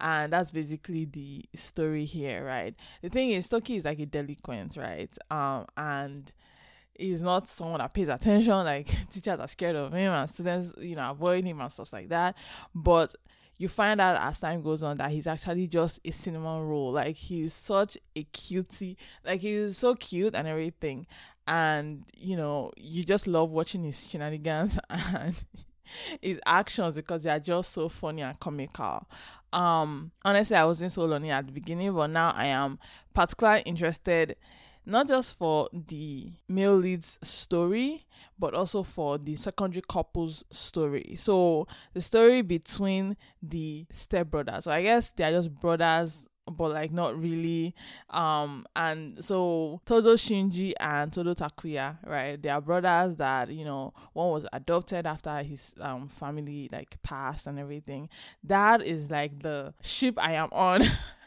and 0.00 0.32
that's 0.32 0.50
basically 0.50 1.04
the 1.04 1.44
story 1.54 2.04
here, 2.04 2.44
right? 2.44 2.74
The 3.02 3.08
thing 3.08 3.30
is, 3.30 3.48
Toki 3.48 3.76
is 3.76 3.84
like 3.84 3.98
a 4.00 4.06
delinquent, 4.06 4.76
right? 4.76 5.16
Um, 5.30 5.66
and 5.76 6.32
he's 6.94 7.22
not 7.22 7.48
someone 7.48 7.78
that 7.78 7.92
pays 7.92 8.08
attention. 8.08 8.52
Like 8.52 8.86
teachers 9.10 9.38
are 9.40 9.48
scared 9.48 9.76
of 9.76 9.92
him, 9.92 10.12
and 10.12 10.30
students, 10.30 10.74
you 10.78 10.96
know, 10.96 11.10
avoid 11.10 11.44
him 11.44 11.60
and 11.60 11.70
stuff 11.70 11.92
like 11.92 12.08
that. 12.08 12.36
But 12.74 13.14
you 13.58 13.68
find 13.68 14.00
out 14.00 14.20
as 14.22 14.40
time 14.40 14.62
goes 14.62 14.82
on 14.82 14.96
that 14.96 15.10
he's 15.10 15.26
actually 15.26 15.66
just 15.66 16.00
a 16.04 16.10
cinnamon 16.10 16.66
roll. 16.66 16.92
Like 16.92 17.16
he's 17.16 17.52
such 17.52 17.98
a 18.16 18.24
cutie. 18.24 18.96
Like 19.24 19.42
he's 19.42 19.76
so 19.76 19.94
cute 19.94 20.34
and 20.34 20.48
everything. 20.48 21.06
And 21.46 22.04
you 22.16 22.36
know, 22.36 22.72
you 22.76 23.04
just 23.04 23.26
love 23.26 23.50
watching 23.50 23.84
his 23.84 24.08
shenanigans 24.08 24.78
and 24.90 25.34
his 26.20 26.40
actions 26.46 26.96
because 26.96 27.22
they 27.22 27.30
are 27.30 27.40
just 27.40 27.72
so 27.72 27.88
funny 27.88 28.22
and 28.22 28.38
comical. 28.40 29.06
Um 29.52 30.12
honestly 30.24 30.56
I 30.56 30.64
wasn't 30.64 30.92
so 30.92 31.04
lonely 31.04 31.30
at 31.30 31.46
the 31.46 31.52
beginning, 31.52 31.92
but 31.92 32.08
now 32.08 32.30
I 32.30 32.46
am 32.46 32.78
particularly 33.14 33.62
interested 33.62 34.36
not 34.86 35.08
just 35.08 35.36
for 35.36 35.68
the 35.72 36.32
male 36.48 36.74
lead's 36.74 37.18
story, 37.22 38.02
but 38.38 38.54
also 38.54 38.82
for 38.82 39.18
the 39.18 39.36
secondary 39.36 39.82
couple's 39.86 40.42
story. 40.50 41.14
So 41.18 41.66
the 41.92 42.00
story 42.00 42.42
between 42.42 43.16
the 43.42 43.86
stepbrothers. 43.92 44.62
So 44.62 44.72
I 44.72 44.82
guess 44.82 45.12
they 45.12 45.24
are 45.24 45.32
just 45.32 45.54
brothers 45.54 46.29
but 46.50 46.70
like 46.72 46.92
not 46.92 47.18
really 47.20 47.74
um 48.10 48.64
and 48.76 49.24
so 49.24 49.80
todo 49.86 50.14
shinji 50.16 50.72
and 50.80 51.12
todo 51.12 51.34
takuya 51.34 51.98
right 52.06 52.42
they 52.42 52.48
are 52.48 52.60
brothers 52.60 53.16
that 53.16 53.50
you 53.50 53.64
know 53.64 53.92
one 54.12 54.30
was 54.30 54.46
adopted 54.52 55.06
after 55.06 55.42
his 55.42 55.74
um 55.80 56.08
family 56.08 56.68
like 56.72 57.00
passed 57.02 57.46
and 57.46 57.58
everything. 57.58 58.08
That 58.44 58.82
is 58.82 59.10
like 59.10 59.40
the 59.40 59.74
ship 59.82 60.18
i 60.18 60.32
am 60.32 60.48
on 60.52 60.82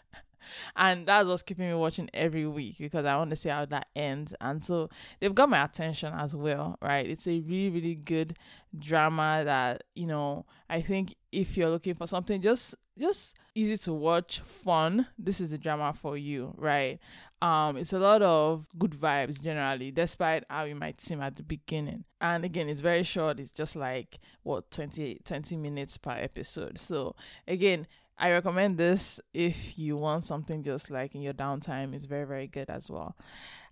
and 0.75 1.05
that's 1.05 1.27
what's 1.27 1.41
keeping 1.41 1.67
me 1.67 1.75
watching 1.75 2.09
every 2.13 2.45
week 2.45 2.77
because 2.79 3.05
I 3.05 3.15
want 3.17 3.29
to 3.31 3.35
see 3.35 3.49
how 3.49 3.65
that 3.65 3.87
ends. 3.95 4.33
And 4.41 4.63
so 4.63 4.89
they've 5.19 5.33
got 5.33 5.49
my 5.49 5.63
attention 5.63 6.13
as 6.13 6.35
well, 6.35 6.77
right? 6.81 7.07
It's 7.07 7.27
a 7.27 7.39
really, 7.39 7.69
really 7.69 7.95
good 7.95 8.37
drama 8.77 9.43
that, 9.45 9.83
you 9.95 10.07
know, 10.07 10.45
I 10.69 10.81
think 10.81 11.15
if 11.31 11.57
you're 11.57 11.69
looking 11.69 11.93
for 11.93 12.07
something 12.07 12.41
just 12.41 12.75
just 12.97 13.35
easy 13.55 13.77
to 13.77 13.93
watch, 13.93 14.39
fun, 14.41 15.07
this 15.17 15.41
is 15.41 15.51
the 15.51 15.57
drama 15.57 15.93
for 15.93 16.17
you, 16.17 16.53
right? 16.57 16.99
Um, 17.41 17.75
it's 17.75 17.91
a 17.91 17.99
lot 17.99 18.21
of 18.21 18.67
good 18.79 18.91
vibes 18.91 19.41
generally, 19.41 19.91
despite 19.91 20.45
how 20.49 20.65
it 20.65 20.75
might 20.75 21.01
seem 21.01 21.21
at 21.21 21.35
the 21.35 21.43
beginning. 21.43 22.05
And 22.21 22.45
again, 22.45 22.69
it's 22.69 22.79
very 22.79 23.03
short. 23.03 23.39
It's 23.39 23.51
just 23.51 23.75
like 23.75 24.19
what 24.43 24.71
20, 24.71 25.19
20 25.25 25.57
minutes 25.57 25.97
per 25.97 26.11
episode. 26.11 26.77
So 26.79 27.15
again, 27.47 27.87
I 28.17 28.31
recommend 28.31 28.77
this 28.77 29.19
if 29.33 29.77
you 29.77 29.97
want 29.97 30.23
something 30.23 30.63
just 30.63 30.91
like 30.91 31.15
in 31.15 31.21
your 31.21 31.33
downtime. 31.33 31.93
It's 31.93 32.05
very, 32.05 32.25
very 32.25 32.47
good 32.47 32.69
as 32.69 32.89
well. 32.89 33.15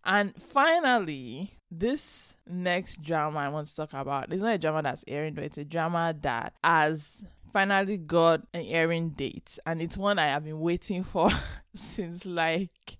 And 0.03 0.33
finally, 0.41 1.51
this 1.69 2.35
next 2.47 3.03
drama 3.03 3.39
I 3.39 3.49
want 3.49 3.67
to 3.67 3.75
talk 3.75 3.93
about 3.93 4.33
is 4.33 4.41
not 4.41 4.55
a 4.55 4.57
drama 4.57 4.81
that's 4.81 5.05
airing, 5.07 5.35
but 5.35 5.43
it's 5.43 5.59
a 5.59 5.65
drama 5.65 6.15
that 6.21 6.53
has 6.63 7.23
finally 7.51 7.97
got 7.97 8.41
an 8.53 8.65
airing 8.65 9.09
date. 9.11 9.59
And 9.65 9.81
it's 9.81 9.97
one 9.97 10.17
I 10.17 10.27
have 10.27 10.43
been 10.43 10.59
waiting 10.59 11.03
for 11.03 11.29
since 11.75 12.25
like 12.25 12.97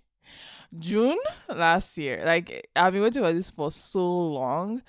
June 0.78 1.20
last 1.50 1.98
year. 1.98 2.22
Like, 2.24 2.68
I've 2.76 2.94
been 2.94 3.02
waiting 3.02 3.24
for 3.24 3.34
this 3.34 3.50
for 3.50 3.72
so 3.72 4.08
long. 4.30 4.84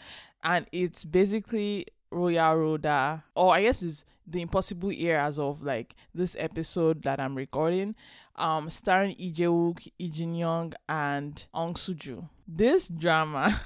And 0.44 0.66
it's 0.72 1.04
basically 1.04 1.86
Royal 2.12 2.56
Loader, 2.56 3.24
or 3.34 3.54
I 3.54 3.62
guess 3.62 3.82
it's 3.82 4.04
the 4.26 4.40
Impossible 4.40 4.92
Heir 4.94 5.18
as 5.18 5.38
of 5.38 5.62
like 5.62 5.94
this 6.14 6.36
episode 6.38 7.02
that 7.02 7.20
I'm 7.20 7.36
recording, 7.36 7.94
um, 8.36 8.70
starring 8.70 9.16
Lee 9.18 9.32
Jae-wook, 9.32 9.88
Lee 9.98 10.08
Jun-young, 10.08 10.74
and 10.88 11.44
Hong 11.52 11.76
Su-zu. 11.76 12.28
This 12.46 12.88
drama, 12.88 13.60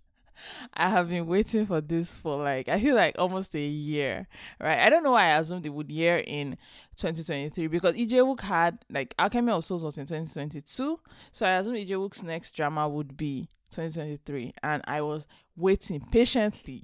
I 0.74 0.90
have 0.90 1.08
been 1.08 1.26
waiting 1.26 1.66
for 1.66 1.80
this 1.80 2.16
for 2.16 2.42
like 2.42 2.68
I 2.68 2.80
feel 2.80 2.94
like 2.94 3.16
almost 3.18 3.54
a 3.54 3.60
year, 3.60 4.28
right? 4.60 4.80
I 4.80 4.90
don't 4.90 5.02
know 5.02 5.12
why 5.12 5.26
I 5.32 5.38
assumed 5.38 5.64
it 5.64 5.70
would 5.70 5.90
year 5.90 6.18
in 6.18 6.58
2023 6.96 7.68
because 7.68 7.94
Lee 7.94 8.06
Jae-wook 8.06 8.40
had 8.42 8.78
like 8.90 9.14
Alchemy 9.18 9.52
of 9.52 9.64
Souls 9.64 9.84
was 9.84 9.98
in 9.98 10.06
2022, 10.06 11.00
so 11.32 11.46
I 11.46 11.52
assumed 11.52 11.76
Lee 11.76 11.86
Jae-wook's 11.86 12.22
next 12.22 12.54
drama 12.54 12.88
would 12.88 13.16
be 13.16 13.48
2023, 13.70 14.54
and 14.62 14.82
I 14.86 15.00
was 15.00 15.26
waiting 15.56 16.00
patiently 16.00 16.82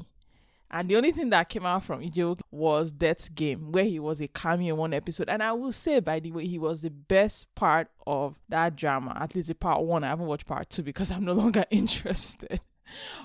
and 0.73 0.89
the 0.89 0.97
only 0.97 1.13
thing 1.13 1.29
that 1.31 1.51
came 1.51 1.67
out 1.67 1.85
from 1.85 2.01
Ije 2.01 2.41
was 2.51 2.91
Death's 2.93 3.29
Game, 3.29 3.73
where 3.73 3.85
he 3.85 3.99
was 3.99 4.21
a 4.21 4.29
cameo 4.29 4.75
in 4.75 4.81
one 4.81 4.95
episode. 4.95 5.29
And 5.29 5.43
I 5.43 5.53
will 5.53 5.73
say, 5.73 6.01
by 6.01 6.19
the 6.19 6.33
way, 6.33 6.47
he 6.47 6.59
was 6.59 6.81
the 6.81 6.91
best 6.91 7.55
part 7.55 7.89
of 8.07 8.39
that 8.49 8.75
drama, 8.75 9.17
at 9.21 9.35
least 9.35 9.49
the 9.49 9.55
part 9.55 9.83
one. 9.83 10.03
I 10.03 10.09
haven't 10.09 10.27
watched 10.27 10.47
part 10.47 10.71
two 10.71 10.83
because 10.83 11.11
I'm 11.11 11.25
no 11.25 11.35
longer 11.35 11.67
interested. 11.71 12.61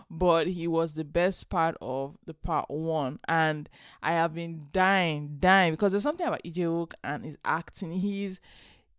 but 0.10 0.48
he 0.48 0.68
was 0.68 0.94
the 0.94 1.06
best 1.06 1.50
part 1.50 1.78
of 1.82 2.18
the 2.26 2.34
part 2.34 2.70
one. 2.70 3.20
And 3.30 3.70
I 4.04 4.12
have 4.12 4.36
been 4.36 4.68
dying, 4.74 5.38
dying 5.40 5.72
because 5.72 5.94
there's 5.94 6.04
something 6.04 6.28
about 6.28 6.44
Ije 6.44 6.92
and 7.04 7.24
his 7.24 7.38
acting. 7.46 7.92
He's 7.92 8.42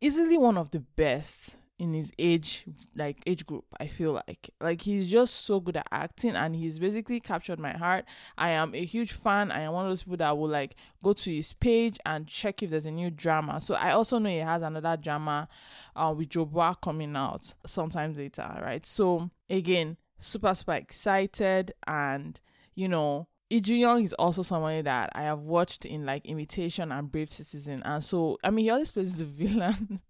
easily 0.01 0.39
one 0.39 0.57
of 0.57 0.71
the 0.71 0.81
best 0.81 1.59
in 1.79 1.95
his 1.95 2.13
age 2.19 2.65
like 2.97 3.23
age 3.27 3.47
group 3.47 3.65
i 3.79 3.87
feel 3.87 4.13
like. 4.13 4.51
Like 4.61 4.83
he's 4.83 5.07
just 5.07 5.47
so 5.47 5.61
good 5.61 5.77
at 5.77 5.87
acting 5.93 6.35
and 6.35 6.55
he's 6.55 6.79
basically 6.79 7.21
captured 7.21 7.59
my 7.59 7.73
heart. 7.73 8.05
I 8.37 8.51
am 8.51 8.75
a 8.75 8.85
huge 8.85 9.13
fan. 9.13 9.51
I 9.53 9.61
am 9.61 9.73
one 9.73 9.85
of 9.85 9.91
those 9.91 10.03
people 10.03 10.17
that 10.19 10.37
will 10.37 10.49
like 10.49 10.75
go 11.03 11.13
to 11.13 11.35
his 11.35 11.53
page 11.53 11.99
and 12.05 12.27
check 12.27 12.63
if 12.63 12.71
there's 12.71 12.87
a 12.87 12.91
new 12.91 13.11
drama. 13.11 13.61
So 13.61 13.75
i 13.75 13.93
also 13.93 14.19
know 14.19 14.31
he 14.31 14.39
has 14.39 14.63
another 14.63 14.97
drama 14.97 15.49
uh, 15.95 16.15
with 16.17 16.31
joba 16.31 16.81
coming 16.81 17.17
out 17.17 17.55
sometime 17.67 18.15
later 18.15 18.61
right? 18.63 18.85
So 18.85 19.31
again 19.49 19.97
super 20.19 20.55
super 20.55 20.75
excited 20.75 21.73
and 21.87 22.41
you 22.75 22.89
know 22.89 23.29
Lee 23.51 23.61
Jun-young 23.61 24.03
is 24.03 24.13
also 24.15 24.43
somebody 24.43 24.83
that 24.83 25.11
I 25.15 25.23
have 25.23 25.41
watched 25.41 25.87
in 25.87 26.05
like 26.05 26.27
Imitation 26.27 26.93
and 26.93 27.11
Brave 27.11 27.33
Citizen, 27.33 27.83
and 27.85 28.05
so 28.05 28.39
I 28.45 28.51
mean 28.51 28.67
he 28.67 28.71
always 28.71 28.93
plays 28.93 29.15
the 29.15 29.25
villain 29.25 30.01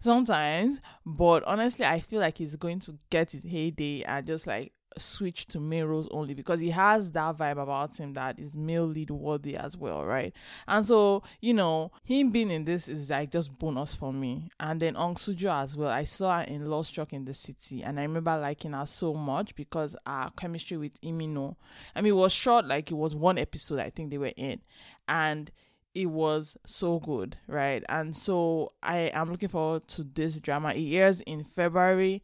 sometimes, 0.00 0.80
but 1.04 1.42
honestly 1.44 1.84
I 1.84 2.00
feel 2.00 2.20
like 2.20 2.38
he's 2.38 2.56
going 2.56 2.80
to 2.80 2.98
get 3.10 3.32
his 3.32 3.42
heyday. 3.42 4.02
And 4.02 4.26
just 4.26 4.46
like 4.46 4.72
switch 4.98 5.46
to 5.46 5.60
male 5.60 5.86
roles 5.86 6.08
only 6.10 6.34
because 6.34 6.60
he 6.60 6.70
has 6.70 7.10
that 7.12 7.36
vibe 7.36 7.62
about 7.62 7.96
him 7.96 8.12
that 8.14 8.38
is 8.38 8.56
male 8.56 8.84
lead 8.84 9.10
worthy 9.10 9.56
as 9.56 9.76
well, 9.76 10.04
right? 10.04 10.34
And 10.66 10.84
so, 10.84 11.22
you 11.40 11.54
know, 11.54 11.92
him 12.04 12.30
being 12.30 12.50
in 12.50 12.64
this 12.64 12.88
is 12.88 13.10
like 13.10 13.30
just 13.30 13.58
bonus 13.58 13.94
for 13.94 14.12
me. 14.12 14.50
And 14.58 14.80
then 14.80 14.94
Hong 14.94 15.16
Su-zu 15.16 15.48
as 15.48 15.76
well. 15.76 15.90
I 15.90 16.04
saw 16.04 16.38
her 16.38 16.44
in 16.44 16.68
Love 16.68 16.86
Struck 16.86 17.12
in 17.12 17.24
the 17.24 17.34
City 17.34 17.82
and 17.82 17.98
I 17.98 18.02
remember 18.02 18.36
liking 18.38 18.72
her 18.72 18.86
so 18.86 19.14
much 19.14 19.54
because 19.54 19.96
our 20.06 20.30
chemistry 20.30 20.76
with 20.76 21.00
Imino. 21.00 21.56
I 21.94 22.00
mean 22.00 22.12
it 22.12 22.16
was 22.16 22.32
short, 22.32 22.66
like 22.66 22.90
it 22.90 22.96
was 22.96 23.14
one 23.14 23.38
episode 23.38 23.80
I 23.80 23.90
think 23.90 24.10
they 24.10 24.18
were 24.18 24.32
in. 24.36 24.60
And 25.08 25.50
it 25.94 26.06
was 26.06 26.56
so 26.64 27.00
good, 27.00 27.36
right? 27.46 27.82
And 27.88 28.16
so 28.16 28.72
I 28.82 29.10
am 29.12 29.30
looking 29.30 29.48
forward 29.48 29.88
to 29.88 30.04
this 30.04 30.38
drama. 30.38 30.72
It 30.72 30.94
airs 30.94 31.20
in 31.22 31.42
February 31.42 32.22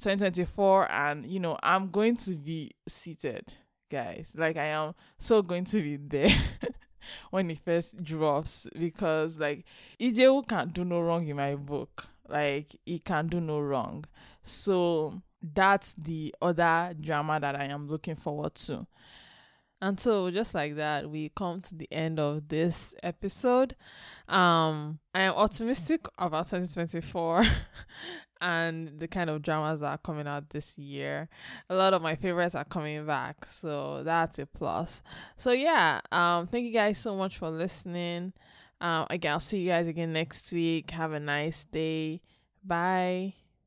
2024 0.00 0.90
and 0.90 1.26
you 1.26 1.38
know 1.38 1.56
i'm 1.62 1.90
going 1.90 2.16
to 2.16 2.34
be 2.34 2.70
seated 2.88 3.44
guys. 3.92 4.34
Like 4.36 4.56
i 4.56 4.66
am 4.66 4.94
so 5.18 5.42
going 5.42 5.64
to 5.66 5.82
be 5.82 5.96
there 5.96 6.30
when 7.30 7.50
it 7.50 7.58
first 7.58 8.02
drops 8.02 8.66
because 8.78 9.38
like 9.38 9.64
Lee 10.00 10.12
Jae-wook 10.12 10.48
can't 10.48 10.72
do 10.72 10.84
no 10.84 11.00
wrong 11.00 11.28
in 11.28 11.36
my 11.36 11.54
book. 11.54 12.06
Like 12.28 12.74
he 12.86 12.98
can 12.98 13.28
do 13.28 13.40
no 13.40 13.60
wrong. 13.60 14.04
So 14.42 15.22
that's 15.42 15.92
the 15.94 16.34
other 16.40 16.94
drama 17.00 17.38
that 17.40 17.56
i 17.56 17.64
am 17.64 17.88
looking 17.88 18.16
forward 18.16 18.54
to. 18.54 18.86
And 19.80 19.98
so 19.98 20.30
just 20.30 20.54
like 20.54 20.76
that 20.76 21.10
we 21.10 21.32
come 21.36 21.60
to 21.62 21.74
the 21.74 21.92
end 21.92 22.20
of 22.20 22.48
this 22.48 22.94
episode. 23.02 23.76
Um 24.28 25.00
i 25.14 25.22
am 25.22 25.34
optimistic 25.34 26.06
about 26.16 26.46
2024 26.46 27.44
and 28.42 28.98
the 28.98 29.08
kind 29.08 29.30
of 29.30 29.40
dramas 29.40 29.80
that 29.80 29.86
are 29.86 29.98
coming 29.98 30.26
out 30.26 30.50
this 30.50 30.76
year. 30.76 31.28
A 31.70 31.74
lot 31.74 31.94
of 31.94 32.02
my 32.02 32.16
favorites 32.16 32.54
are 32.54 32.64
coming 32.64 33.06
back, 33.06 33.46
so 33.46 34.02
that's 34.02 34.38
a 34.38 34.46
plus. 34.46 35.00
So 35.36 35.52
yeah, 35.52 36.00
um, 36.10 36.48
thank 36.48 36.66
you 36.66 36.72
guys 36.72 36.98
so 36.98 37.16
much 37.16 37.38
for 37.38 37.48
listening. 37.48 38.34
Um, 38.80 39.06
again, 39.08 39.32
I'll 39.32 39.40
see 39.40 39.60
you 39.60 39.70
guys 39.70 39.86
again 39.86 40.12
next 40.12 40.52
week. 40.52 40.90
Have 40.90 41.12
a 41.12 41.20
nice 41.20 41.64
day. 41.64 42.20
Bye. 42.64 43.41